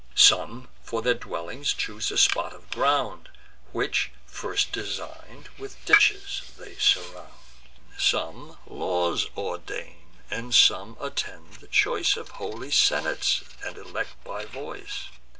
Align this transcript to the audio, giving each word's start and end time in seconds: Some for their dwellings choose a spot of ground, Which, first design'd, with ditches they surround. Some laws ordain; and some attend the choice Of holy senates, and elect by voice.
Some 0.15 0.67
for 0.83 1.03
their 1.03 1.13
dwellings 1.13 1.75
choose 1.75 2.09
a 2.09 2.17
spot 2.17 2.53
of 2.55 2.71
ground, 2.71 3.29
Which, 3.71 4.09
first 4.25 4.71
design'd, 4.71 5.49
with 5.59 5.77
ditches 5.85 6.41
they 6.57 6.73
surround. 6.77 7.31
Some 7.99 8.57
laws 8.65 9.27
ordain; 9.37 10.07
and 10.31 10.55
some 10.55 10.97
attend 10.99 11.57
the 11.57 11.67
choice 11.67 12.17
Of 12.17 12.29
holy 12.41 12.71
senates, 12.71 13.43
and 13.63 13.77
elect 13.77 14.15
by 14.23 14.45
voice. 14.45 15.03